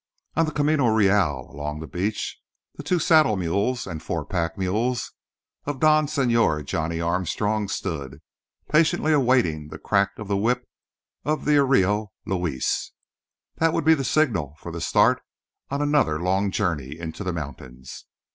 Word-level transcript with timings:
On 0.35 0.47
the 0.47 0.51
camino 0.51 0.87
real 0.87 1.47
along 1.51 1.79
the 1.79 1.85
beach 1.85 2.41
the 2.73 2.81
two 2.81 2.97
saddle 2.97 3.37
mules 3.37 3.85
and 3.85 4.01
the 4.01 4.03
four 4.03 4.25
pack 4.25 4.57
mules 4.57 5.11
of 5.65 5.79
Don 5.79 6.07
Señor 6.07 6.65
Johnny 6.65 6.99
Armstrong 6.99 7.67
stood, 7.67 8.19
patiently 8.67 9.13
awaiting 9.13 9.67
the 9.67 9.77
crack 9.77 10.17
of 10.17 10.27
the 10.27 10.35
whip 10.35 10.67
of 11.23 11.45
the 11.45 11.57
arriero, 11.57 12.07
Luis. 12.25 12.93
That 13.57 13.73
would 13.73 13.85
be 13.85 13.93
the 13.93 14.03
signal 14.03 14.55
for 14.57 14.71
the 14.71 14.81
start 14.81 15.21
on 15.69 15.83
another 15.83 16.19
long 16.19 16.49
journey 16.49 16.97
into 16.97 17.23
the 17.23 17.31
mountains. 17.31 18.05